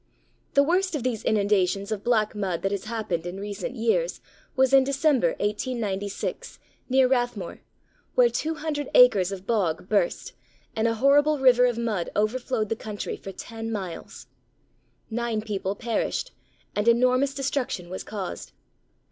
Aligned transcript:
The 0.55 0.63
worst 0.63 0.95
of 0.95 1.03
these 1.03 1.23
inundations 1.23 1.91
of 1.91 2.03
black 2.03 2.33
mud 2.33 2.63
that 2.63 2.71
has 2.71 2.85
happened 2.85 3.27
in 3.27 3.39
recent 3.39 3.75
years 3.75 4.19
was 4.55 4.73
in 4.73 4.83
December, 4.83 5.33
1896, 5.33 6.57
near 6.89 7.07
Rathmore, 7.07 7.59
where 8.15 8.27
200 8.27 8.89
acres 8.95 9.31
of 9.31 9.45
bog 9.45 9.87
burst 9.87 10.33
and 10.75 10.87
a 10.87 10.95
horrible 10.95 11.37
river 11.37 11.67
of 11.67 11.77
mud 11.77 12.09
overflowed 12.15 12.69
the 12.69 12.75
country 12.75 13.15
for 13.15 13.31
ten 13.31 13.71
miles. 13.71 14.25
Nine 15.11 15.39
people 15.39 15.75
perished, 15.75 16.31
and 16.75 16.87
enormous 16.87 17.35
destruction 17.35 17.87
was 17.87 18.03
caused. 18.03 18.53